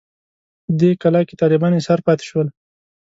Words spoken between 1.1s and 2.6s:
کې طالبان ایسار پاتې شول.